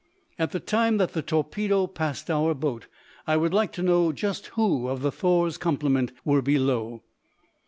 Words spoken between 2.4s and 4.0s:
boat I would like to